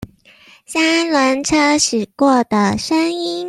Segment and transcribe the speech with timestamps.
[0.65, 3.39] 三輪車駛過的聲音